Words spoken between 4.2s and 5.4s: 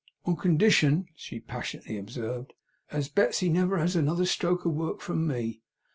stroke of work from